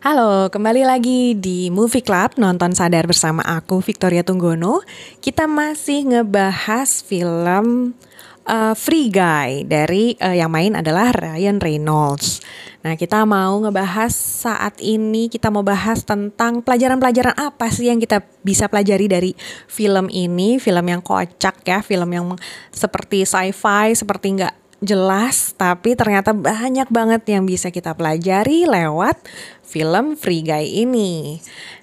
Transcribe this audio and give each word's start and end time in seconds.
Halo, 0.00 0.48
kembali 0.48 0.80
lagi 0.80 1.36
di 1.36 1.68
Movie 1.68 2.00
Club 2.00 2.40
nonton 2.40 2.72
sadar 2.72 3.04
bersama 3.04 3.44
aku 3.44 3.84
Victoria 3.84 4.24
Tunggono. 4.24 4.80
Kita 5.20 5.44
masih 5.44 6.08
ngebahas 6.08 7.04
film 7.04 7.92
uh, 8.48 8.72
Free 8.72 9.12
Guy 9.12 9.68
dari 9.68 10.16
uh, 10.16 10.32
yang 10.32 10.48
main 10.48 10.72
adalah 10.72 11.12
Ryan 11.12 11.60
Reynolds. 11.60 12.40
Nah, 12.80 12.96
kita 12.96 13.28
mau 13.28 13.60
ngebahas 13.60 14.08
saat 14.16 14.80
ini 14.80 15.28
kita 15.28 15.52
mau 15.52 15.60
bahas 15.60 16.00
tentang 16.00 16.64
pelajaran-pelajaran 16.64 17.36
apa 17.36 17.68
sih 17.68 17.92
yang 17.92 18.00
kita 18.00 18.24
bisa 18.40 18.72
pelajari 18.72 19.04
dari 19.04 19.36
film 19.68 20.08
ini, 20.08 20.56
film 20.56 20.88
yang 20.88 21.04
kocak 21.04 21.60
ya, 21.60 21.84
film 21.84 22.08
yang 22.08 22.40
seperti 22.72 23.28
sci-fi, 23.28 23.92
seperti 23.92 24.32
nggak 24.32 24.54
jelas, 24.80 25.52
tapi 25.56 25.92
ternyata 25.94 26.32
banyak 26.32 26.88
banget 26.88 27.22
yang 27.28 27.44
bisa 27.44 27.68
kita 27.68 27.92
pelajari 27.92 28.64
lewat 28.64 29.20
film 29.64 30.16
Free 30.16 30.42
Guy 30.42 30.84
ini. 30.84 31.38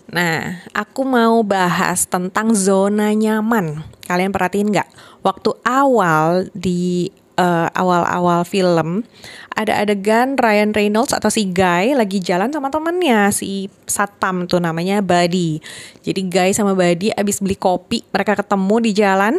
Nah, 0.09 0.65
aku 0.73 1.05
mau 1.05 1.45
bahas 1.45 2.09
tentang 2.09 2.57
zona 2.57 3.13
nyaman. 3.13 3.85
Kalian 4.05 4.33
perhatiin 4.33 4.73
nggak? 4.73 4.89
Waktu 5.21 5.51
awal 5.63 6.49
di 6.57 7.11
uh, 7.37 7.69
awal-awal 7.71 8.43
film 8.43 9.05
ada 9.53 9.77
adegan 9.77 10.35
Ryan 10.35 10.73
Reynolds 10.73 11.13
atau 11.13 11.29
si 11.29 11.47
Guy 11.47 11.93
lagi 11.93 12.19
jalan 12.19 12.49
sama 12.49 12.73
temennya 12.73 13.29
si 13.31 13.69
satpam 13.85 14.49
tuh 14.49 14.59
namanya 14.59 14.99
Buddy. 14.99 15.61
Jadi 16.03 16.21
Guy 16.27 16.51
sama 16.51 16.73
Buddy 16.73 17.13
abis 17.13 17.39
beli 17.39 17.55
kopi 17.55 18.03
mereka 18.09 18.35
ketemu 18.35 18.75
di 18.83 18.91
jalan 18.97 19.33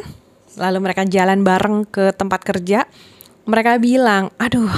lalu 0.58 0.78
mereka 0.82 1.06
jalan 1.06 1.46
bareng 1.46 1.86
ke 1.86 2.10
tempat 2.14 2.42
kerja 2.42 2.88
mereka 3.48 3.80
bilang, 3.80 4.28
aduh 4.36 4.68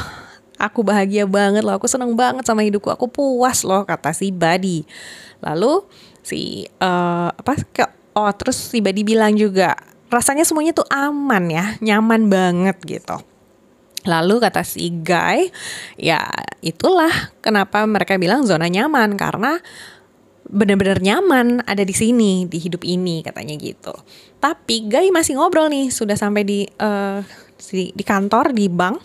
aku 0.54 0.86
bahagia 0.86 1.26
banget 1.26 1.66
loh, 1.66 1.74
aku 1.74 1.90
seneng 1.90 2.14
banget 2.14 2.46
sama 2.46 2.62
hidupku, 2.62 2.86
aku 2.86 3.10
puas 3.10 3.66
loh 3.66 3.82
kata 3.82 4.14
si 4.14 4.30
Badi. 4.30 4.86
Lalu 5.42 5.82
si 6.22 6.70
uh, 6.78 7.34
apa 7.34 7.58
oh 8.14 8.30
terus 8.38 8.70
si 8.70 8.78
Badi 8.78 9.02
bilang 9.02 9.34
juga 9.34 9.74
rasanya 10.06 10.46
semuanya 10.46 10.70
tuh 10.70 10.86
aman 10.86 11.50
ya, 11.50 11.74
nyaman 11.82 12.30
banget 12.30 12.78
gitu. 12.86 13.18
Lalu 14.06 14.38
kata 14.38 14.62
si 14.62 14.88
Guy, 15.02 15.50
ya 15.98 16.24
itulah 16.62 17.34
kenapa 17.42 17.82
mereka 17.84 18.16
bilang 18.16 18.46
zona 18.46 18.70
nyaman 18.70 19.18
karena 19.18 19.58
benar-benar 20.50 20.98
nyaman 20.98 21.62
ada 21.62 21.84
di 21.84 21.94
sini 21.94 22.48
di 22.48 22.58
hidup 22.58 22.86
ini 22.86 23.20
katanya 23.20 23.58
gitu. 23.58 23.92
Tapi 24.40 24.88
Guy 24.88 25.12
masih 25.12 25.36
ngobrol 25.36 25.68
nih 25.68 25.92
sudah 25.92 26.16
sampai 26.16 26.42
di 26.48 26.64
uh, 26.80 27.20
di, 27.68 27.92
di 27.92 28.04
kantor 28.04 28.56
di 28.56 28.66
bank 28.72 28.96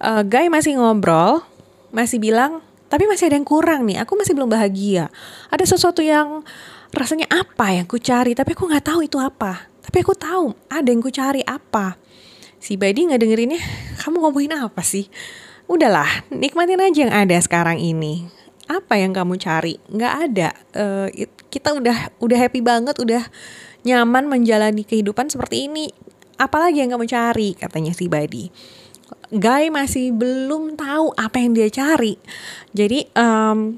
uh, 0.00 0.22
guy 0.22 0.46
masih 0.46 0.78
ngobrol 0.78 1.42
masih 1.90 2.22
bilang 2.22 2.62
tapi 2.90 3.06
masih 3.06 3.30
ada 3.30 3.38
yang 3.38 3.46
kurang 3.46 3.86
nih 3.86 4.02
aku 4.02 4.18
masih 4.18 4.34
belum 4.34 4.50
bahagia. 4.50 5.14
Ada 5.46 5.62
sesuatu 5.62 6.02
yang 6.02 6.42
rasanya 6.90 7.30
apa 7.30 7.70
yang 7.70 7.86
ku 7.86 8.02
cari 8.02 8.34
tapi 8.34 8.58
aku 8.58 8.66
nggak 8.66 8.82
tahu 8.90 9.06
itu 9.06 9.22
apa. 9.22 9.70
Tapi 9.78 9.96
aku 10.02 10.18
tahu 10.18 10.58
ada 10.66 10.90
yang 10.90 10.98
ku 10.98 11.06
cari 11.14 11.46
apa. 11.46 11.94
Si 12.58 12.74
Badi 12.74 13.06
nggak 13.06 13.22
dengerinnya 13.22 13.62
kamu 14.02 14.26
ngomongin 14.26 14.58
apa 14.58 14.82
sih? 14.82 15.06
Udahlah 15.70 16.26
nikmatin 16.34 16.82
aja 16.82 16.98
yang 17.06 17.14
ada 17.14 17.38
sekarang 17.38 17.78
ini. 17.78 18.26
Apa 18.66 18.98
yang 18.98 19.14
kamu 19.14 19.38
cari? 19.38 19.78
Nggak 19.86 20.14
ada. 20.26 20.50
Uh, 20.74 21.06
kita 21.46 21.78
udah 21.78 22.10
udah 22.18 22.38
happy 22.42 22.58
banget 22.58 22.98
udah 22.98 23.22
nyaman 23.86 24.26
menjalani 24.26 24.82
kehidupan 24.82 25.30
seperti 25.30 25.70
ini 25.70 25.94
apalagi 26.40 26.80
yang 26.80 26.96
kamu 26.96 27.04
cari 27.04 27.52
katanya 27.52 27.92
si 27.92 28.08
Badi 28.08 28.48
Guy 29.30 29.68
masih 29.68 30.16
belum 30.16 30.74
tahu 30.80 31.12
apa 31.14 31.36
yang 31.38 31.52
dia 31.52 31.68
cari 31.68 32.16
jadi 32.72 33.04
um, 33.12 33.76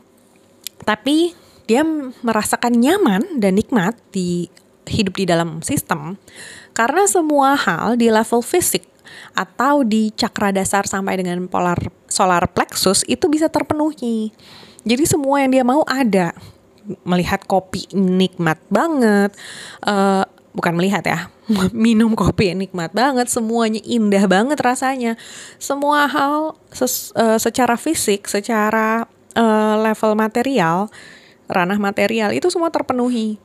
tapi 0.86 1.34
dia 1.66 1.82
merasakan 2.22 2.78
nyaman 2.78 3.42
dan 3.42 3.58
nikmat 3.58 3.98
di 4.14 4.47
hidup 4.87 5.19
di 5.19 5.26
dalam 5.26 5.59
sistem 5.66 6.14
karena 6.72 7.04
semua 7.10 7.59
hal 7.59 7.98
di 7.98 8.09
level 8.09 8.41
fisik 8.41 8.92
atau 9.32 9.84
di 9.84 10.12
cakra 10.12 10.53
dasar 10.53 10.84
sampai 10.88 11.20
dengan 11.20 11.44
polar 11.48 11.78
solar 12.08 12.44
plexus 12.53 13.04
itu 13.08 13.28
bisa 13.28 13.48
terpenuhi. 13.48 14.32
Jadi 14.82 15.04
semua 15.08 15.41
yang 15.41 15.50
dia 15.53 15.64
mau 15.64 15.82
ada. 15.88 16.34
Melihat 17.06 17.47
kopi 17.47 17.87
nikmat 17.94 18.58
banget, 18.66 19.31
uh, 19.87 20.26
bukan 20.52 20.76
melihat 20.76 21.04
ya 21.04 21.18
minum 21.74 22.12
kopi 22.12 22.52
nikmat 22.52 22.92
banget 22.92 23.28
semuanya 23.28 23.80
indah 23.84 24.24
banget 24.28 24.58
rasanya. 24.60 25.16
Semua 25.56 26.08
hal 26.08 26.56
ses, 26.72 27.12
uh, 27.16 27.36
secara 27.40 27.76
fisik 27.80 28.28
secara 28.28 29.08
uh, 29.36 29.74
level 29.80 30.12
material 30.16 30.92
ranah 31.48 31.76
material 31.76 32.32
itu 32.32 32.48
semua 32.48 32.72
terpenuhi. 32.72 33.36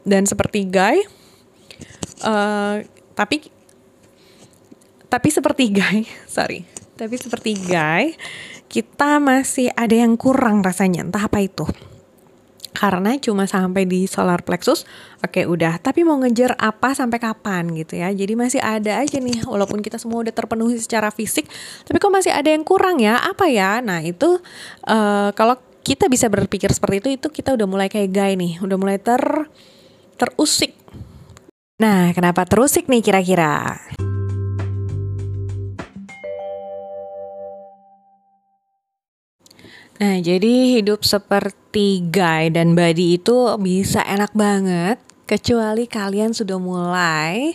Dan 0.00 0.24
seperti 0.24 0.64
Guy 0.64 1.20
uh, 2.24 2.84
tapi 3.16 3.48
tapi 5.10 5.28
seperti 5.28 5.64
Guy 5.72 5.98
sorry 6.36 6.64
tapi 6.96 7.16
seperti 7.16 7.56
Guy 7.56 8.16
kita 8.70 9.18
masih 9.18 9.72
ada 9.74 9.96
yang 9.96 10.14
kurang 10.14 10.62
rasanya 10.62 11.02
entah 11.02 11.26
apa 11.26 11.42
itu 11.42 11.66
karena 12.70 13.18
cuma 13.18 13.44
sampai 13.50 13.84
di 13.84 14.06
solar 14.06 14.46
plexus 14.46 14.86
oke 15.20 15.42
udah. 15.46 15.82
Tapi 15.82 16.06
mau 16.06 16.18
ngejar 16.22 16.54
apa 16.56 16.94
sampai 16.94 17.18
kapan 17.18 17.74
gitu 17.74 17.98
ya? 17.98 18.10
Jadi 18.14 18.32
masih 18.38 18.60
ada 18.62 19.02
aja 19.02 19.18
nih 19.18 19.42
walaupun 19.44 19.82
kita 19.82 19.98
semua 19.98 20.22
udah 20.22 20.34
terpenuhi 20.34 20.78
secara 20.78 21.10
fisik 21.10 21.50
tapi 21.84 21.96
kok 21.98 22.12
masih 22.12 22.30
ada 22.30 22.50
yang 22.50 22.62
kurang 22.62 23.02
ya? 23.02 23.18
Apa 23.18 23.50
ya? 23.50 23.82
Nah 23.82 24.00
itu 24.02 24.38
uh, 24.86 25.30
kalau 25.34 25.58
kita 25.80 26.06
bisa 26.06 26.30
berpikir 26.30 26.70
seperti 26.70 26.96
itu 27.02 27.08
itu 27.16 27.28
kita 27.32 27.56
udah 27.56 27.66
mulai 27.66 27.88
kayak 27.88 28.10
guy 28.12 28.32
nih 28.38 28.60
udah 28.62 28.76
mulai 28.78 28.98
ter 29.00 29.20
terusik. 30.20 30.76
Nah 31.80 32.12
kenapa 32.12 32.44
terusik 32.44 32.86
nih 32.86 33.00
kira-kira 33.00 33.80
Nah, 40.00 40.16
jadi 40.16 40.80
hidup 40.80 41.04
seperti 41.04 42.00
Guy 42.08 42.48
dan 42.48 42.72
Buddy 42.72 43.20
itu 43.20 43.52
bisa 43.60 44.00
enak 44.00 44.32
banget 44.32 44.96
kecuali 45.28 45.84
kalian 45.84 46.32
sudah 46.32 46.56
mulai 46.56 47.52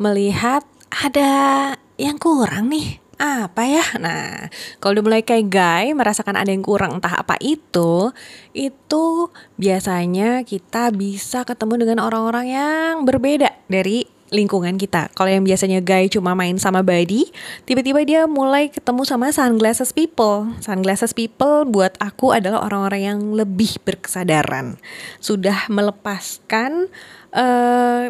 melihat 0.00 0.64
ada 0.88 1.76
yang 2.00 2.16
kurang 2.16 2.72
nih. 2.72 2.96
Apa 3.20 3.68
ya? 3.68 3.84
Nah, 4.00 4.48
kalau 4.80 4.96
udah 4.96 5.04
mulai 5.04 5.20
kayak 5.20 5.52
Guy 5.52 5.84
merasakan 5.92 6.40
ada 6.40 6.48
yang 6.48 6.64
kurang 6.64 6.96
entah 6.96 7.12
apa 7.12 7.36
itu, 7.44 8.08
itu 8.56 9.28
biasanya 9.60 10.48
kita 10.48 10.96
bisa 10.96 11.44
ketemu 11.44 11.84
dengan 11.84 12.08
orang-orang 12.08 12.56
yang 12.56 12.94
berbeda 13.04 13.52
dari 13.68 14.08
lingkungan 14.32 14.80
kita. 14.80 15.12
Kalau 15.12 15.28
yang 15.28 15.44
biasanya 15.44 15.84
guy 15.84 16.08
cuma 16.08 16.32
main 16.32 16.56
sama 16.56 16.80
body, 16.80 17.28
tiba-tiba 17.68 18.00
dia 18.02 18.24
mulai 18.24 18.72
ketemu 18.72 19.04
sama 19.04 19.28
sunglasses 19.30 19.92
people. 19.92 20.48
Sunglasses 20.64 21.12
people 21.12 21.68
buat 21.68 21.94
aku 22.00 22.32
adalah 22.32 22.64
orang-orang 22.64 23.02
yang 23.04 23.20
lebih 23.36 23.76
berkesadaran. 23.84 24.80
Sudah 25.20 25.68
melepaskan 25.68 26.88
uh, 27.36 28.08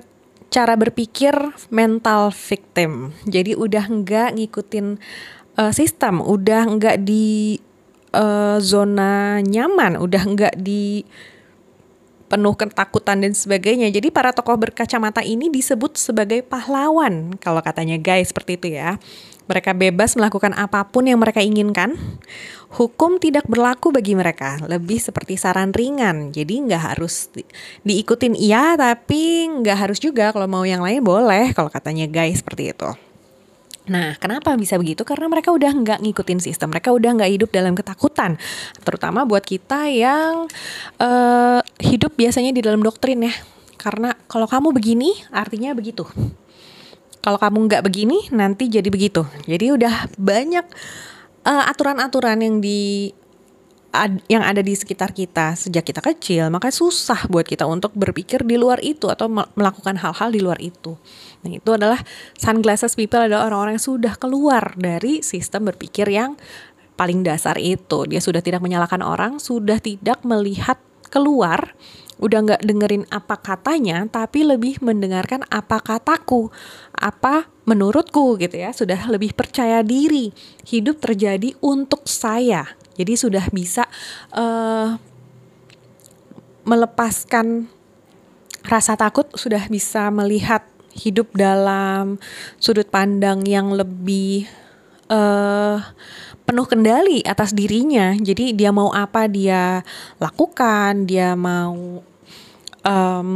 cara 0.53 0.75
berpikir 0.79 1.35
mental 1.75 2.31
victim. 2.31 3.11
Jadi 3.27 3.59
udah 3.59 3.85
nggak 3.91 4.39
ngikutin 4.39 4.87
uh, 5.59 5.73
sistem, 5.75 6.23
udah 6.23 6.63
nggak 6.79 6.97
di 7.03 7.59
uh, 8.15 8.63
zona 8.63 9.43
nyaman, 9.43 9.99
udah 9.99 10.23
nggak 10.23 10.55
di 10.61 11.03
penuh 12.33 12.57
ketakutan 12.57 13.21
dan 13.21 13.37
sebagainya. 13.37 13.93
Jadi 13.93 14.09
para 14.09 14.33
tokoh 14.33 14.57
berkacamata 14.57 15.21
ini 15.21 15.53
disebut 15.53 16.01
sebagai 16.01 16.41
pahlawan 16.41 17.37
kalau 17.37 17.61
katanya 17.61 18.01
guys 18.01 18.33
seperti 18.33 18.57
itu 18.57 18.69
ya. 18.81 18.97
Mereka 19.53 19.77
bebas 19.77 20.17
melakukan 20.17 20.57
apa 20.57 20.89
pun 20.89 21.05
yang 21.05 21.21
mereka 21.21 21.45
inginkan. 21.45 21.93
Hukum 22.73 23.21
tidak 23.21 23.45
berlaku 23.45 23.93
bagi 23.93 24.17
mereka, 24.17 24.57
lebih 24.65 24.97
seperti 24.97 25.37
saran 25.37 25.77
ringan. 25.77 26.33
Jadi 26.33 26.65
nggak 26.65 26.97
harus 26.97 27.29
di, 27.29 27.45
diikutin 27.85 28.33
iya, 28.33 28.81
tapi 28.81 29.53
nggak 29.61 29.77
harus 29.77 30.01
juga. 30.01 30.33
Kalau 30.33 30.49
mau 30.49 30.65
yang 30.65 30.81
lain 30.81 31.05
boleh, 31.05 31.53
kalau 31.53 31.69
katanya 31.69 32.09
guys 32.09 32.41
seperti 32.41 32.73
itu. 32.73 33.12
Nah, 33.83 34.15
kenapa 34.23 34.55
bisa 34.55 34.79
begitu? 34.79 35.03
Karena 35.03 35.27
mereka 35.27 35.51
udah 35.51 35.75
nggak 35.75 35.99
ngikutin 36.07 36.39
sistem, 36.39 36.71
mereka 36.71 36.95
udah 36.95 37.19
nggak 37.19 37.31
hidup 37.35 37.51
dalam 37.51 37.75
ketakutan. 37.75 38.39
Terutama 38.87 39.27
buat 39.27 39.43
kita 39.43 39.91
yang 39.91 40.47
uh, 41.03 41.61
hidup 41.83 42.15
biasanya 42.15 42.55
di 42.55 42.63
dalam 42.63 42.79
doktrin 42.79 43.27
ya. 43.27 43.35
Karena 43.83 44.15
kalau 44.31 44.47
kamu 44.47 44.71
begini, 44.71 45.11
artinya 45.35 45.75
begitu. 45.75 46.07
Kalau 47.23 47.39
kamu 47.39 47.67
nggak 47.67 47.83
begini, 47.83 48.31
nanti 48.31 48.71
jadi 48.71 48.87
begitu. 48.87 49.27
Jadi 49.51 49.75
udah 49.75 50.15
banyak 50.15 50.67
uh, 51.43 51.65
aturan-aturan 51.67 52.39
yang 52.39 52.63
di 52.63 53.11
ad, 53.93 54.25
yang 54.27 54.41
ada 54.41 54.65
di 54.65 54.73
sekitar 54.73 55.13
kita 55.13 55.53
sejak 55.55 55.85
kita 55.85 56.01
kecil, 56.01 56.49
maka 56.49 56.73
susah 56.73 57.29
buat 57.29 57.45
kita 57.45 57.69
untuk 57.69 57.93
berpikir 57.93 58.43
di 58.43 58.57
luar 58.57 58.81
itu 58.81 59.13
atau 59.13 59.29
melakukan 59.31 60.01
hal-hal 60.01 60.33
di 60.33 60.41
luar 60.41 60.59
itu. 60.59 60.97
Nah, 61.45 61.53
itu 61.53 61.71
adalah 61.77 62.01
sunglasses 62.41 62.97
people 62.97 63.21
adalah 63.21 63.53
orang-orang 63.53 63.77
yang 63.77 63.87
sudah 63.87 64.17
keluar 64.17 64.73
dari 64.81 65.21
sistem 65.21 65.69
berpikir 65.69 66.09
yang 66.09 66.41
paling 66.97 67.21
dasar 67.21 67.61
itu. 67.61 68.09
Dia 68.09 68.25
sudah 68.25 68.41
tidak 68.41 68.65
menyalahkan 68.65 69.05
orang, 69.05 69.37
sudah 69.37 69.77
tidak 69.79 70.25
melihat 70.25 70.81
keluar, 71.13 71.77
udah 72.17 72.39
nggak 72.49 72.63
dengerin 72.65 73.05
apa 73.13 73.37
katanya, 73.37 74.09
tapi 74.09 74.47
lebih 74.49 74.81
mendengarkan 74.81 75.45
apa 75.53 75.83
kataku, 75.85 76.49
apa 76.97 77.51
menurutku 77.69 78.41
gitu 78.41 78.57
ya. 78.57 78.73
Sudah 78.73 79.05
lebih 79.13 79.37
percaya 79.37 79.85
diri. 79.85 80.33
Hidup 80.65 81.05
terjadi 81.05 81.53
untuk 81.61 82.09
saya. 82.09 82.65
Jadi 82.97 83.13
sudah 83.17 83.45
bisa 83.53 83.89
uh, 84.37 84.97
melepaskan 86.63 87.67
rasa 88.63 88.95
takut, 88.95 89.27
sudah 89.35 89.67
bisa 89.67 90.13
melihat 90.15 90.63
hidup 90.93 91.33
dalam 91.33 92.21
sudut 92.61 92.87
pandang 92.87 93.43
yang 93.49 93.73
lebih 93.73 94.47
uh, 95.09 95.81
penuh 96.45 96.67
kendali 96.69 97.25
atas 97.25 97.57
dirinya. 97.57 98.13
Jadi 98.15 98.53
dia 98.53 98.71
mau 98.71 98.93
apa 98.93 99.27
dia 99.27 99.81
lakukan, 100.21 101.09
dia 101.09 101.33
mau 101.33 102.05
um, 102.85 103.31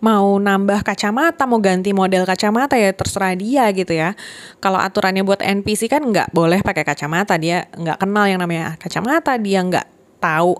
mau 0.00 0.36
nambah 0.36 0.84
kacamata, 0.84 1.48
mau 1.48 1.60
ganti 1.60 1.90
model 1.96 2.28
kacamata 2.28 2.76
ya 2.76 2.92
terserah 2.92 3.34
dia 3.36 3.64
gitu 3.72 3.92
ya. 3.96 4.12
Kalau 4.60 4.80
aturannya 4.80 5.24
buat 5.24 5.40
NPC 5.40 5.88
kan 5.88 6.04
nggak 6.04 6.32
boleh 6.36 6.60
pakai 6.60 6.84
kacamata, 6.84 7.36
dia 7.40 7.68
nggak 7.72 8.00
kenal 8.00 8.24
yang 8.28 8.40
namanya 8.40 8.76
kacamata, 8.76 9.40
dia 9.40 9.64
nggak 9.64 9.96
tahu 10.16 10.58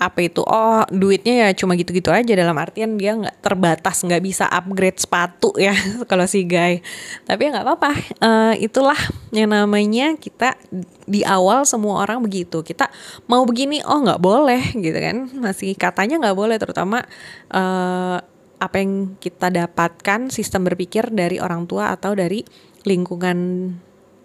apa 0.00 0.18
itu. 0.24 0.40
Oh 0.44 0.84
duitnya 0.88 1.48
ya 1.48 1.48
cuma 1.52 1.76
gitu-gitu 1.76 2.08
aja 2.08 2.32
dalam 2.32 2.56
artian 2.56 2.96
dia 2.96 3.12
nggak 3.16 3.44
terbatas 3.44 4.00
nggak 4.00 4.22
bisa 4.24 4.48
upgrade 4.48 4.96
sepatu 4.96 5.52
ya 5.60 5.76
kalau 6.10 6.24
si 6.24 6.46
guy. 6.48 6.80
Tapi 7.28 7.48
ya 7.48 7.58
nggak 7.58 7.66
apa-apa 7.66 7.90
uh, 8.22 8.54
itulah 8.56 8.96
yang 9.34 9.52
namanya 9.52 10.16
kita 10.16 10.56
di 11.04 11.20
awal 11.26 11.68
semua 11.68 12.00
orang 12.00 12.24
begitu. 12.24 12.64
Kita 12.64 12.88
mau 13.28 13.44
begini 13.44 13.84
oh 13.84 14.00
nggak 14.00 14.20
boleh 14.22 14.62
gitu 14.78 14.96
kan. 14.96 15.28
Masih 15.36 15.76
katanya 15.76 16.16
nggak 16.28 16.38
boleh 16.38 16.56
terutama 16.56 17.04
uh, 17.52 18.22
apa 18.60 18.76
yang 18.78 19.16
kita 19.16 19.48
dapatkan 19.48 20.28
sistem 20.28 20.68
berpikir 20.68 21.08
dari 21.10 21.40
orang 21.40 21.64
tua 21.64 21.96
atau 21.96 22.12
dari 22.12 22.44
lingkungan 22.84 23.72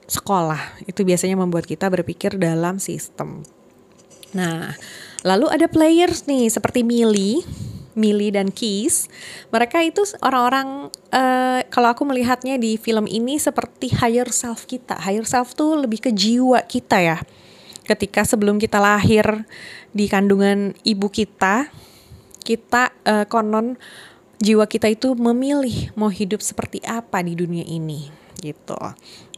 sekolah 0.06 0.86
itu 0.86 1.02
biasanya 1.02 1.40
membuat 1.40 1.66
kita 1.66 1.90
berpikir 1.90 2.38
dalam 2.38 2.78
sistem 2.78 3.42
Nah, 4.36 4.76
lalu 5.24 5.48
ada 5.48 5.72
players 5.72 6.28
nih 6.28 6.52
seperti 6.52 6.84
Millie, 6.84 7.40
Millie 7.96 8.36
dan 8.36 8.52
Keys. 8.52 9.08
Mereka 9.48 9.80
itu 9.88 10.04
orang-orang 10.20 10.92
uh, 11.16 11.64
kalau 11.72 11.96
aku 11.96 12.04
melihatnya 12.04 12.60
di 12.60 12.76
film 12.76 13.08
ini 13.08 13.40
seperti 13.40 13.96
higher 13.96 14.28
self 14.28 14.68
kita. 14.68 15.00
Higher 15.00 15.24
self 15.24 15.56
tuh 15.56 15.80
lebih 15.80 16.04
ke 16.04 16.12
jiwa 16.12 16.60
kita 16.68 17.00
ya. 17.00 17.18
Ketika 17.88 18.28
sebelum 18.28 18.60
kita 18.60 18.84
lahir 18.84 19.48
di 19.96 20.12
kandungan 20.12 20.76
ibu 20.84 21.08
kita, 21.08 21.72
kita 22.44 22.92
uh, 23.08 23.24
konon 23.32 23.80
jiwa 24.40 24.66
kita 24.68 24.92
itu 24.92 25.16
memilih 25.16 25.92
mau 25.96 26.12
hidup 26.12 26.44
seperti 26.44 26.84
apa 26.84 27.24
di 27.24 27.34
dunia 27.36 27.64
ini 27.64 28.12
gitu. 28.40 28.78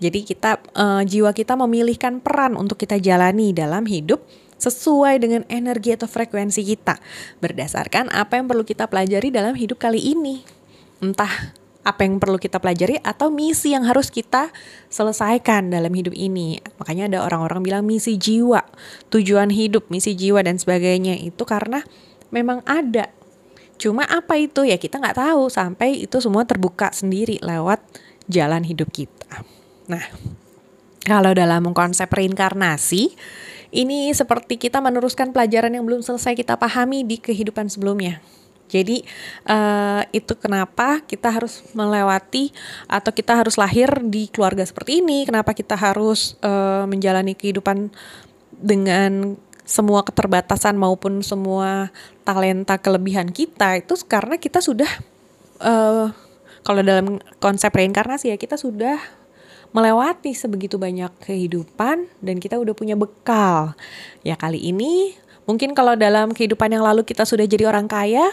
Jadi 0.02 0.20
kita 0.26 0.60
uh, 0.76 1.02
jiwa 1.06 1.32
kita 1.32 1.54
memilihkan 1.56 2.20
peran 2.20 2.58
untuk 2.58 2.82
kita 2.82 2.98
jalani 3.00 3.54
dalam 3.54 3.86
hidup 3.86 4.26
sesuai 4.58 5.22
dengan 5.22 5.46
energi 5.48 5.94
atau 5.94 6.10
frekuensi 6.10 6.66
kita 6.66 6.98
berdasarkan 7.40 8.10
apa 8.10 8.42
yang 8.42 8.50
perlu 8.50 8.66
kita 8.66 8.90
pelajari 8.90 9.30
dalam 9.30 9.54
hidup 9.54 9.78
kali 9.78 10.02
ini. 10.02 10.42
Entah 10.98 11.54
apa 11.88 12.04
yang 12.04 12.20
perlu 12.20 12.36
kita 12.36 12.60
pelajari 12.60 13.00
atau 13.00 13.32
misi 13.32 13.72
yang 13.72 13.88
harus 13.88 14.12
kita 14.12 14.52
selesaikan 14.92 15.72
dalam 15.72 15.94
hidup 15.96 16.12
ini. 16.12 16.60
Makanya 16.84 17.08
ada 17.08 17.20
orang-orang 17.24 17.64
bilang 17.64 17.84
misi 17.88 18.20
jiwa, 18.20 18.60
tujuan 19.08 19.48
hidup, 19.48 19.88
misi 19.88 20.12
jiwa 20.12 20.44
dan 20.44 20.60
sebagainya 20.60 21.16
itu 21.16 21.48
karena 21.48 21.88
memang 22.28 22.60
ada. 22.68 23.08
Cuma 23.78 24.04
apa 24.10 24.38
itu 24.42 24.66
ya 24.66 24.76
kita 24.82 24.98
nggak 24.98 25.18
tahu 25.22 25.50
sampai 25.54 26.10
itu 26.10 26.18
semua 26.18 26.44
terbuka 26.44 26.90
sendiri 26.90 27.38
lewat 27.42 27.80
jalan 28.26 28.66
hidup 28.66 28.90
kita. 28.90 29.46
Nah, 29.88 30.04
kalau 31.08 31.32
dalam 31.32 31.72
konsep 31.72 32.12
reinkarnasi, 32.12 33.16
ini 33.72 34.12
seperti 34.12 34.60
kita 34.60 34.84
meneruskan 34.84 35.32
pelajaran 35.32 35.72
yang 35.72 35.88
belum 35.88 36.04
selesai 36.04 36.36
kita 36.36 36.60
pahami 36.60 37.08
di 37.08 37.22
kehidupan 37.22 37.72
sebelumnya. 37.72 38.20
Jadi 38.68 39.00
uh, 39.48 40.04
itu 40.12 40.36
kenapa 40.36 41.00
kita 41.08 41.32
harus 41.32 41.64
melewati 41.72 42.52
atau 42.92 43.16
kita 43.16 43.40
harus 43.40 43.56
lahir 43.56 43.88
di 44.04 44.28
keluarga 44.28 44.68
seperti 44.68 45.00
ini. 45.00 45.24
Kenapa 45.24 45.56
kita 45.56 45.80
harus 45.80 46.36
uh, 46.44 46.84
menjalani 46.84 47.32
kehidupan 47.32 47.88
dengan 48.52 49.40
semua 49.68 50.02
keterbatasan 50.08 50.80
maupun 50.80 51.20
semua 51.20 51.92
talenta 52.24 52.80
kelebihan 52.80 53.28
kita 53.36 53.84
itu 53.84 54.00
karena 54.08 54.40
kita 54.40 54.64
sudah 54.64 54.88
uh, 55.60 56.16
kalau 56.64 56.82
dalam 56.82 57.20
konsep 57.44 57.76
reinkarnasi 57.76 58.32
ya 58.32 58.40
kita 58.40 58.56
sudah 58.56 58.96
melewati 59.76 60.32
sebegitu 60.32 60.80
banyak 60.80 61.12
kehidupan 61.20 62.08
dan 62.24 62.40
kita 62.40 62.56
udah 62.56 62.72
punya 62.72 62.96
bekal. 62.96 63.76
Ya 64.24 64.40
kali 64.40 64.64
ini 64.64 65.20
mungkin 65.44 65.76
kalau 65.76 66.00
dalam 66.00 66.32
kehidupan 66.32 66.72
yang 66.72 66.88
lalu 66.88 67.04
kita 67.04 67.28
sudah 67.28 67.44
jadi 67.44 67.68
orang 67.68 67.92
kaya, 67.92 68.24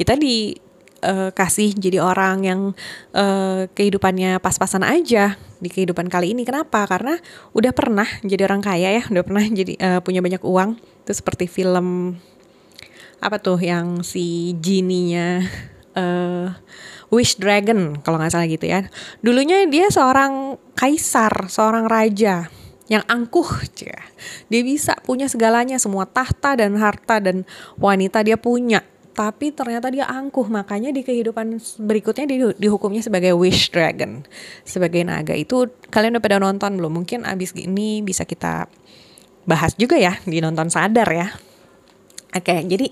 kita 0.00 0.16
di 0.16 0.56
uh, 1.02 1.30
kasih 1.32 1.72
jadi 1.76 2.00
orang 2.00 2.36
yang 2.44 2.60
uh, 3.16 3.66
kehidupannya 3.72 4.38
pas-pasan 4.40 4.84
aja 4.84 5.36
di 5.60 5.68
kehidupan 5.68 6.08
kali 6.08 6.32
ini. 6.32 6.44
Kenapa? 6.44 6.84
Karena 6.88 7.16
udah 7.52 7.72
pernah 7.74 8.08
jadi 8.24 8.48
orang 8.48 8.62
kaya 8.64 9.00
ya, 9.00 9.02
udah 9.08 9.24
pernah 9.24 9.44
jadi 9.44 9.72
uh, 9.80 10.00
punya 10.00 10.20
banyak 10.24 10.40
uang. 10.44 10.80
Itu 11.04 11.12
seperti 11.12 11.48
film 11.50 12.16
apa 13.20 13.36
tuh 13.36 13.60
yang 13.60 14.00
si 14.00 14.56
Genie-nya 14.56 15.44
uh, 15.92 16.48
Wish 17.12 17.36
Dragon 17.36 18.00
kalau 18.00 18.16
nggak 18.16 18.32
salah 18.32 18.48
gitu 18.48 18.64
ya. 18.64 18.86
Dulunya 19.20 19.66
dia 19.66 19.90
seorang 19.90 20.56
kaisar, 20.78 21.50
seorang 21.50 21.90
raja 21.90 22.48
yang 22.90 23.06
angkuh. 23.06 23.46
Dia 24.50 24.62
bisa 24.66 24.98
punya 25.06 25.30
segalanya, 25.30 25.78
semua 25.78 26.06
tahta 26.06 26.58
dan 26.58 26.74
harta 26.78 27.22
dan 27.22 27.46
wanita 27.78 28.26
dia 28.26 28.38
punya. 28.38 28.82
Tapi 29.10 29.50
ternyata 29.52 29.90
dia 29.90 30.06
angkuh, 30.06 30.46
makanya 30.46 30.94
di 30.94 31.02
kehidupan 31.02 31.58
berikutnya 31.82 32.24
dia 32.30 32.38
dihukumnya 32.56 33.02
sebagai 33.02 33.34
wish 33.34 33.68
dragon, 33.74 34.22
sebagai 34.62 35.02
naga. 35.02 35.34
Itu 35.34 35.68
kalian 35.90 36.16
udah 36.16 36.22
pada 36.22 36.38
nonton 36.38 36.78
belum? 36.78 37.02
Mungkin 37.02 37.26
abis 37.26 37.52
ini 37.58 38.00
bisa 38.06 38.22
kita 38.22 38.70
bahas 39.44 39.74
juga 39.74 39.98
ya 39.98 40.14
di 40.22 40.38
nonton 40.38 40.70
sadar 40.70 41.10
ya. 41.10 41.26
Oke, 42.30 42.54
okay, 42.54 42.58
jadi 42.62 42.86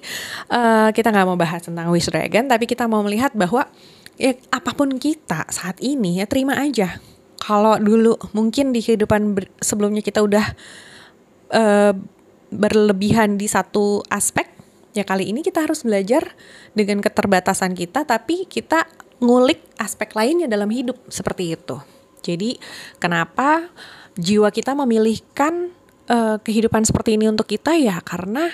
uh, 0.51 0.91
kita 0.91 1.15
nggak 1.15 1.27
mau 1.31 1.39
bahas 1.39 1.63
tentang 1.63 1.87
wish 1.95 2.11
dragon, 2.11 2.51
tapi 2.51 2.67
kita 2.67 2.91
mau 2.91 3.07
melihat 3.07 3.31
bahwa 3.39 3.71
ya 4.19 4.35
apa 4.51 4.75
pun 4.75 4.99
kita 4.99 5.47
saat 5.47 5.79
ini 5.79 6.19
ya 6.19 6.27
terima 6.27 6.59
aja. 6.59 6.99
Kalau 7.39 7.79
dulu 7.79 8.19
mungkin 8.35 8.75
di 8.75 8.83
kehidupan 8.83 9.39
sebelumnya 9.63 10.03
kita 10.03 10.27
udah 10.27 10.47
uh, 11.55 11.95
berlebihan 12.51 13.39
di 13.39 13.47
satu 13.47 14.03
aspek, 14.11 14.51
ya 14.99 15.07
kali 15.07 15.31
ini 15.31 15.47
kita 15.47 15.63
harus 15.63 15.87
belajar 15.87 16.35
dengan 16.75 16.99
keterbatasan 16.99 17.79
kita, 17.79 18.03
tapi 18.03 18.51
kita 18.51 18.83
ngulik 19.23 19.63
aspek 19.79 20.11
lainnya 20.19 20.51
dalam 20.51 20.67
hidup 20.75 20.99
seperti 21.07 21.55
itu. 21.55 21.79
Jadi 22.19 22.59
kenapa 22.99 23.71
jiwa 24.19 24.51
kita 24.51 24.75
memilihkan 24.75 25.71
uh, 26.11 26.43
kehidupan 26.43 26.83
seperti 26.83 27.15
ini 27.15 27.31
untuk 27.31 27.47
kita 27.47 27.79
ya 27.79 28.03
karena 28.03 28.51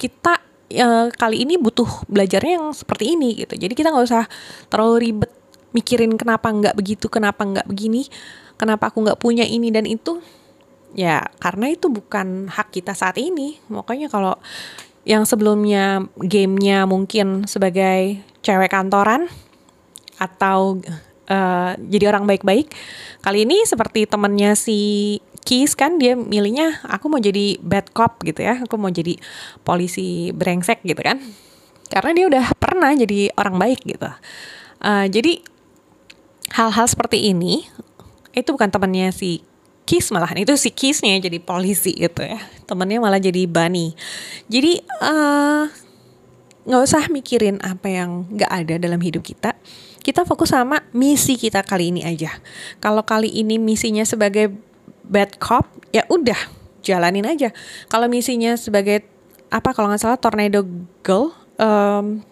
kita 0.00 0.40
uh, 0.80 1.12
kali 1.12 1.44
ini 1.44 1.60
butuh 1.60 2.08
belajarnya 2.08 2.56
yang 2.56 2.66
seperti 2.72 3.12
ini 3.12 3.44
gitu. 3.44 3.54
Jadi 3.60 3.72
kita 3.76 3.92
nggak 3.92 4.06
usah 4.08 4.24
terlalu 4.72 5.12
ribet 5.12 5.32
mikirin 5.76 6.16
kenapa 6.16 6.48
nggak 6.48 6.74
begitu, 6.78 7.12
kenapa 7.12 7.44
nggak 7.44 7.66
begini, 7.68 8.08
kenapa 8.56 8.88
aku 8.88 9.04
nggak 9.04 9.20
punya 9.20 9.44
ini 9.44 9.68
dan 9.68 9.84
itu. 9.84 10.24
Ya 10.94 11.26
karena 11.42 11.74
itu 11.74 11.90
bukan 11.90 12.48
hak 12.48 12.70
kita 12.70 12.94
saat 12.94 13.18
ini. 13.18 13.58
Makanya 13.66 14.06
kalau 14.06 14.38
yang 15.04 15.28
sebelumnya 15.28 16.08
gamenya 16.16 16.88
mungkin 16.88 17.44
sebagai 17.44 18.24
cewek 18.40 18.72
kantoran 18.72 19.28
atau 20.16 20.80
uh, 21.28 21.72
jadi 21.76 22.12
orang 22.12 22.24
baik-baik, 22.24 22.72
kali 23.20 23.44
ini 23.44 23.64
seperti 23.68 24.08
temennya 24.08 24.56
si 24.56 25.20
Keys 25.44 25.76
kan 25.76 26.00
dia 26.00 26.16
milihnya 26.16 26.80
aku 26.88 27.12
mau 27.12 27.20
jadi 27.20 27.60
bad 27.60 27.92
cop 27.92 28.24
gitu 28.24 28.40
ya. 28.40 28.64
Aku 28.64 28.80
mau 28.80 28.88
jadi 28.88 29.20
polisi 29.60 30.32
brengsek 30.32 30.80
gitu 30.88 31.04
kan. 31.04 31.20
Karena 31.92 32.10
dia 32.16 32.24
udah 32.32 32.44
pernah 32.56 32.96
jadi 32.96 33.28
orang 33.36 33.60
baik 33.60 33.84
gitu. 33.84 34.08
Uh, 34.80 35.04
jadi 35.12 35.44
hal-hal 36.56 36.88
seperti 36.88 37.28
ini 37.28 37.60
itu 38.32 38.48
bukan 38.56 38.72
temannya 38.72 39.12
si 39.12 39.44
Keys 39.84 40.08
malahan. 40.10 40.40
Itu 40.40 40.56
si 40.56 40.72
Keysnya 40.72 41.20
jadi 41.20 41.38
polisi 41.40 41.92
gitu 41.96 42.24
ya. 42.24 42.40
Temennya 42.64 43.00
malah 43.04 43.20
jadi 43.20 43.44
Bunny. 43.44 43.92
Jadi 44.48 44.80
uh, 45.04 45.68
nggak 46.64 46.82
usah 46.82 47.04
mikirin 47.12 47.60
apa 47.60 47.92
yang 47.92 48.24
nggak 48.32 48.50
ada 48.50 48.74
dalam 48.80 49.00
hidup 49.00 49.20
kita. 49.20 49.52
Kita 50.04 50.24
fokus 50.28 50.52
sama 50.52 50.84
misi 50.92 51.36
kita 51.36 51.64
kali 51.64 51.92
ini 51.92 52.04
aja. 52.04 52.32
Kalau 52.80 53.04
kali 53.04 53.28
ini 53.28 53.56
misinya 53.60 54.04
sebagai 54.04 54.52
bad 55.04 55.36
cop 55.40 55.68
ya 55.92 56.04
udah 56.08 56.36
jalanin 56.84 57.28
aja. 57.28 57.52
Kalau 57.88 58.08
misinya 58.08 58.56
sebagai 58.56 59.04
apa 59.52 59.72
kalau 59.76 59.92
nggak 59.92 60.00
salah 60.00 60.20
tornado 60.20 60.66
girl 61.04 61.32
um, 61.60 62.24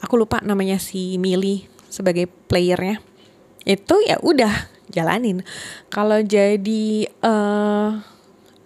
aku 0.00 0.14
lupa 0.16 0.40
namanya 0.44 0.76
si 0.76 1.16
Millie 1.16 1.68
sebagai 1.88 2.28
playernya. 2.48 3.00
Itu 3.64 3.98
ya 4.04 4.20
udah 4.20 4.75
jalanin. 4.90 5.42
Kalau 5.90 6.22
jadi 6.22 7.10
uh, 7.22 7.98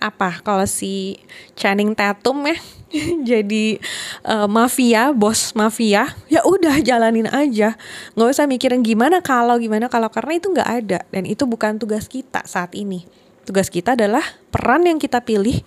apa? 0.01 0.41
Kalau 0.41 0.65
si 0.65 1.21
Channing 1.55 1.93
Tatum 1.93 2.49
ya 2.49 2.57
jadi 3.31 3.79
uh, 4.27 4.49
mafia 4.51 5.15
bos 5.15 5.55
mafia 5.55 6.11
ya 6.27 6.41
udah 6.43 6.83
jalanin 6.83 7.29
aja. 7.31 7.79
Nggak 8.17 8.29
usah 8.35 8.47
mikirin 8.51 8.83
gimana 8.83 9.23
kalau 9.23 9.61
gimana 9.61 9.87
kalau 9.87 10.11
karena 10.11 10.41
itu 10.41 10.51
nggak 10.51 10.71
ada. 10.85 10.99
Dan 11.13 11.29
itu 11.29 11.47
bukan 11.47 11.79
tugas 11.79 12.11
kita 12.11 12.43
saat 12.49 12.75
ini. 12.75 13.07
Tugas 13.47 13.71
kita 13.71 13.95
adalah 13.95 14.23
peran 14.51 14.89
yang 14.89 14.99
kita 14.99 15.23
pilih. 15.23 15.63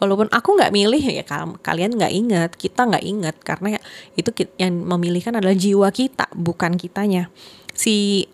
Walaupun 0.00 0.32
aku 0.32 0.56
nggak 0.56 0.72
milih 0.72 1.02
ya 1.12 1.24
kalian 1.60 1.92
nggak 1.92 2.12
ingat 2.14 2.50
kita 2.56 2.88
nggak 2.88 3.04
ingat. 3.04 3.36
Karena 3.44 3.76
itu 4.16 4.30
yang 4.56 4.72
memilihkan 4.72 5.36
adalah 5.36 5.56
jiwa 5.56 5.92
kita 5.92 6.30
bukan 6.32 6.80
kitanya. 6.80 7.28
Si 7.76 8.24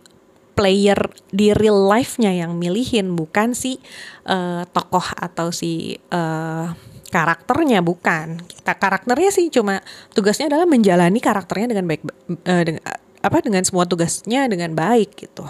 player 0.57 0.97
di 1.29 1.53
real 1.53 1.77
life-nya 1.85 2.33
yang 2.33 2.57
milihin 2.57 3.13
bukan 3.13 3.53
si 3.53 3.77
uh, 4.25 4.65
tokoh 4.73 5.05
atau 5.21 5.53
si 5.53 6.01
uh, 6.11 6.73
karakternya 7.13 7.85
bukan. 7.85 8.41
Kita 8.41 8.75
karakternya 8.81 9.31
sih 9.31 9.53
cuma 9.53 9.85
tugasnya 10.17 10.49
adalah 10.49 10.65
menjalani 10.65 11.21
karakternya 11.21 11.77
dengan 11.77 11.87
baik 11.87 12.03
uh, 12.49 12.63
dengan 12.65 12.83
apa 13.21 13.39
dengan 13.45 13.63
semua 13.69 13.85
tugasnya 13.85 14.49
dengan 14.49 14.73
baik 14.73 15.13
gitu. 15.15 15.45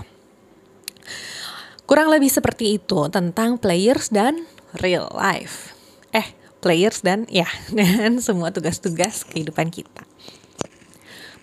Kurang 1.87 2.11
lebih 2.11 2.29
seperti 2.29 2.83
itu 2.83 3.07
tentang 3.15 3.63
players 3.63 4.11
dan 4.11 4.43
real 4.83 5.07
life. 5.15 5.71
Eh 6.11 6.35
players 6.59 7.07
dan 7.07 7.31
ya 7.31 7.47
dengan 7.79 8.19
semua 8.19 8.51
tugas-tugas 8.51 9.23
kehidupan 9.23 9.71
kita 9.71 10.03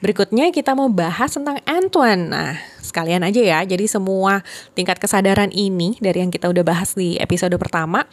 Berikutnya 0.04 0.52
kita 0.52 0.76
mau 0.76 0.92
bahas 0.92 1.32
tentang 1.32 1.64
Antoine. 1.64 2.28
Nah, 2.28 2.60
sekalian 2.84 3.24
aja 3.24 3.40
ya. 3.40 3.60
Jadi 3.64 3.88
semua 3.88 4.44
tingkat 4.76 5.00
kesadaran 5.00 5.48
ini 5.56 5.96
dari 6.04 6.20
yang 6.20 6.28
kita 6.28 6.52
udah 6.52 6.60
bahas 6.60 6.92
di 6.92 7.16
episode 7.16 7.56
pertama, 7.56 8.04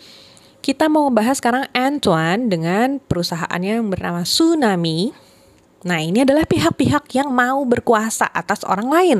kita 0.63 0.87
mau 0.87 1.11
bahas 1.11 1.43
sekarang 1.43 1.67
Antoine 1.75 2.47
dengan 2.47 3.03
perusahaannya 3.03 3.83
yang 3.83 3.91
bernama 3.91 4.23
Tsunami. 4.23 5.11
Nah, 5.83 5.99
ini 5.99 6.23
adalah 6.23 6.47
pihak-pihak 6.47 7.11
yang 7.11 7.35
mau 7.35 7.67
berkuasa 7.67 8.31
atas 8.31 8.63
orang 8.63 8.87
lain. 8.87 9.19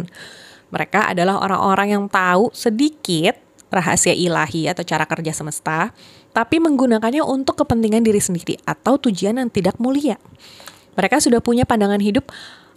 Mereka 0.71 1.11
adalah 1.11 1.43
orang-orang 1.43 1.99
yang 1.99 2.05
tahu 2.07 2.55
sedikit 2.55 3.35
rahasia 3.67 4.15
ilahi 4.15 4.71
atau 4.71 4.87
cara 4.87 5.11
kerja 5.11 5.35
semesta, 5.35 5.91
tapi 6.31 6.63
menggunakannya 6.63 7.27
untuk 7.27 7.67
kepentingan 7.67 8.07
diri 8.07 8.23
sendiri 8.23 8.55
atau 8.63 8.95
tujuan 8.95 9.43
yang 9.43 9.51
tidak 9.51 9.75
mulia. 9.83 10.23
Mereka 11.01 11.17
sudah 11.17 11.41
punya 11.41 11.65
pandangan 11.65 11.97
hidup 12.05 12.29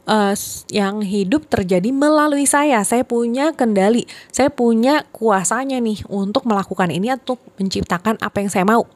uh, 0.08 0.32
yang 0.72 1.04
hidup 1.04 1.52
terjadi 1.52 1.92
melalui 1.92 2.48
saya. 2.48 2.80
Saya 2.88 3.04
punya 3.04 3.52
kendali, 3.52 4.08
saya 4.32 4.48
punya 4.48 5.04
kuasanya 5.12 5.84
nih 5.84 6.08
untuk 6.08 6.48
melakukan 6.48 6.88
ini 6.88 7.12
atau 7.12 7.36
menciptakan 7.60 8.16
apa 8.24 8.40
yang 8.40 8.48
saya 8.48 8.64
mau. 8.64 8.88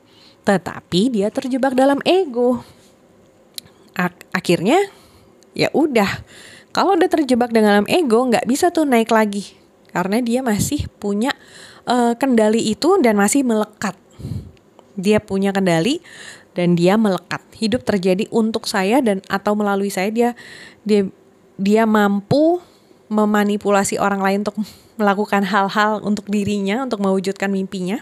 Tetapi 0.47 1.11
dia 1.11 1.27
terjebak 1.27 1.75
dalam 1.75 1.99
ego. 2.07 2.63
Ak 3.99 4.15
akhirnya 4.31 4.79
ya 5.51 5.67
udah. 5.75 6.23
Kalau 6.71 6.95
udah 6.95 7.09
terjebak 7.11 7.51
dalam 7.51 7.83
ego 7.91 8.23
nggak 8.31 8.47
bisa 8.47 8.71
tuh 8.71 8.87
naik 8.87 9.11
lagi 9.11 9.57
karena 9.91 10.21
dia 10.21 10.45
masih 10.45 10.85
punya 11.01 11.33
uh, 11.89 12.13
kendali 12.15 12.61
itu 12.63 12.95
dan 13.03 13.19
masih 13.19 13.43
melekat. 13.43 13.97
Dia 14.95 15.17
punya 15.19 15.51
kendali 15.51 15.99
dan 16.57 16.73
dia 16.73 16.97
melekat. 16.97 17.39
Hidup 17.53 17.85
terjadi 17.85 18.25
untuk 18.33 18.65
saya 18.65 18.97
dan 19.05 19.21
atau 19.29 19.53
melalui 19.53 19.93
saya 19.93 20.09
dia 20.09 20.29
dia 20.81 21.05
dia 21.61 21.85
mampu 21.85 22.57
memanipulasi 23.07 24.01
orang 24.01 24.19
lain 24.19 24.39
untuk 24.41 24.57
melakukan 24.97 25.45
hal-hal 25.45 26.01
untuk 26.01 26.25
dirinya 26.27 26.83
untuk 26.83 26.99
mewujudkan 26.99 27.47
mimpinya 27.53 28.01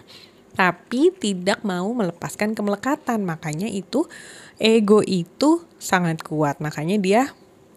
tapi 0.55 1.11
tidak 1.11 1.59
mau 1.67 1.91
melepaskan 1.91 2.55
kemelekatan. 2.55 3.27
Makanya 3.27 3.67
itu 3.67 4.07
ego 4.55 5.03
itu 5.03 5.67
sangat 5.77 6.23
kuat. 6.23 6.63
Makanya 6.63 6.95
dia 6.95 7.21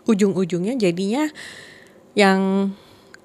ujung-ujungnya 0.07 0.79
jadinya 0.79 1.27
yang 2.15 2.73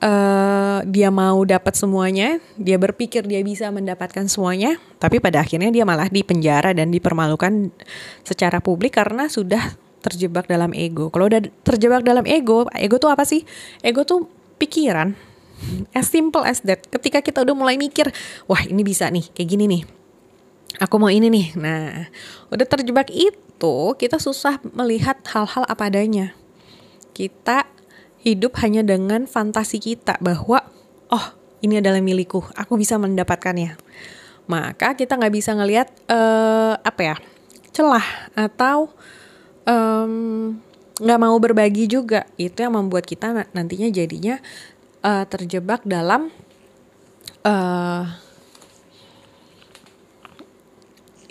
uh, 0.03 0.79
dia 0.83 1.09
mau 1.09 1.39
dapat 1.47 1.73
semuanya, 1.79 2.43
dia 2.59 2.75
berpikir 2.75 3.23
dia 3.23 3.39
bisa 3.39 3.71
mendapatkan 3.71 4.27
semuanya, 4.27 4.75
tapi 4.99 5.23
pada 5.23 5.39
akhirnya 5.41 5.71
dia 5.71 5.87
malah 5.87 6.11
dipenjara 6.11 6.75
dan 6.75 6.91
dipermalukan 6.91 7.71
secara 8.27 8.59
publik 8.59 8.99
karena 8.99 9.31
sudah 9.31 9.79
terjebak 10.03 10.51
dalam 10.51 10.75
ego. 10.75 11.07
Kalau 11.07 11.31
udah 11.31 11.41
terjebak 11.63 12.03
dalam 12.03 12.27
ego, 12.27 12.67
ego 12.75 12.99
tuh 12.99 13.09
apa 13.09 13.23
sih? 13.23 13.47
Ego 13.79 14.03
tuh 14.03 14.27
pikiran. 14.59 15.15
As 15.95 16.11
simple 16.11 16.43
as 16.43 16.59
that. 16.67 16.83
Ketika 16.91 17.23
kita 17.23 17.39
udah 17.47 17.55
mulai 17.55 17.79
mikir, 17.79 18.11
wah 18.51 18.59
ini 18.67 18.83
bisa 18.83 19.07
nih, 19.07 19.31
kayak 19.31 19.47
gini 19.47 19.65
nih. 19.71 19.83
Aku 20.83 20.99
mau 20.99 21.07
ini 21.07 21.31
nih. 21.31 21.47
Nah, 21.55 22.11
udah 22.51 22.67
terjebak 22.67 23.07
itu, 23.15 23.75
kita 23.95 24.19
susah 24.19 24.59
melihat 24.75 25.23
hal-hal 25.31 25.63
apa 25.71 25.87
adanya. 25.87 26.35
Kita 27.15 27.63
hidup 28.23 28.55
hanya 28.63 28.81
dengan 28.81 29.27
fantasi 29.27 29.83
kita 29.83 30.15
bahwa 30.23 30.63
oh 31.11 31.25
ini 31.63 31.79
adalah 31.79 31.99
milikku, 31.99 32.43
aku 32.55 32.79
bisa 32.79 32.95
mendapatkannya. 32.95 33.75
Maka 34.47 34.95
kita 34.99 35.15
nggak 35.15 35.33
bisa 35.35 35.55
ngelihat 35.55 35.87
uh, 36.11 36.75
apa 36.79 37.01
ya 37.03 37.15
celah 37.71 38.03
atau 38.35 38.91
nggak 40.99 41.19
um, 41.19 41.23
mau 41.23 41.35
berbagi 41.39 41.87
juga. 41.87 42.27
Itu 42.39 42.63
yang 42.63 42.75
membuat 42.75 43.07
kita 43.07 43.47
nantinya 43.55 43.87
jadinya 43.91 44.39
uh, 45.03 45.23
terjebak 45.27 45.83
dalam 45.87 46.31
uh, 47.47 48.03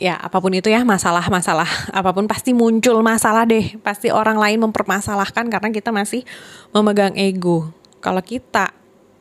ya 0.01 0.17
apa 0.17 0.39
pun 0.39 0.53
itu 0.53 0.69
ya 0.69 0.85
masalah-masalah 0.85 1.69
apa 1.99 2.11
pun 2.13 2.29
pasti 2.29 2.57
muncul 2.57 3.01
masalah 3.05 3.45
deh. 3.49 3.77
Pasti 3.81 4.09
orang 4.09 4.41
lain 4.41 4.63
mempermasalahkan 4.65 5.49
karena 5.49 5.69
kita 5.73 5.91
masih 5.93 6.25
memegang 6.73 7.17
ego. 7.17 7.71
Kalau 8.03 8.21
kita 8.21 8.75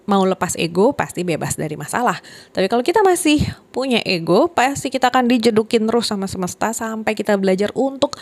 mau 0.10 0.26
lepas 0.26 0.58
ego 0.58 0.92
pasti 0.92 1.22
bebas 1.22 1.56
dari 1.60 1.78
masalah. 1.78 2.18
Tapi 2.52 2.66
kalau 2.68 2.82
kita 2.82 3.06
masih 3.06 3.44
punya 3.70 4.02
ego 4.04 4.50
pasti 4.50 4.90
kita 4.90 5.14
akan 5.14 5.30
dijedukin 5.30 5.86
terus 5.88 6.10
sama 6.10 6.26
semesta 6.26 6.74
sampai 6.74 7.14
kita 7.14 7.38
belajar 7.38 7.70
untuk 7.78 8.18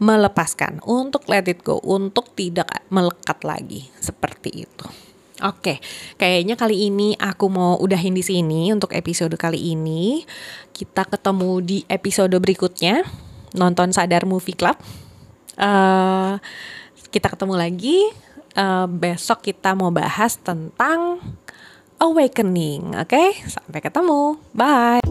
melepaskan 0.00 0.80
untuk 0.88 1.28
let 1.28 1.44
it 1.44 1.60
go 1.60 1.76
untuk 1.84 2.32
tidak 2.32 2.70
melekat 2.88 3.42
lagi. 3.44 3.92
Seperti 4.00 4.64
itu 4.64 5.09
Oke, 5.40 5.80
kayaknya 6.20 6.54
kali 6.54 6.92
ini 6.92 7.16
aku 7.16 7.48
mau 7.48 7.80
udahin 7.80 8.12
di 8.12 8.20
sini 8.20 8.68
untuk 8.70 8.92
episode 8.92 9.32
kali 9.40 9.72
ini. 9.72 10.24
Kita 10.70 11.08
ketemu 11.08 11.50
di 11.64 11.78
episode 11.88 12.36
berikutnya, 12.36 13.04
nonton 13.56 13.90
Sadar 13.90 14.28
Movie 14.28 14.56
Club. 14.56 14.76
Uh, 15.56 16.36
kita 17.08 17.32
ketemu 17.32 17.54
lagi. 17.56 17.98
Uh, 18.52 18.84
besok 18.90 19.46
kita 19.46 19.72
mau 19.72 19.88
bahas 19.94 20.36
tentang 20.36 21.22
awakening. 22.00 22.96
Oke, 23.00 23.36
sampai 23.46 23.80
ketemu. 23.80 24.40
Bye. 24.52 25.09